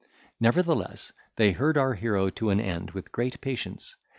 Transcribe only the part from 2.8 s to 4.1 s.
with great patience.